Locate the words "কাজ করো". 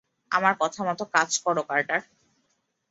1.15-1.61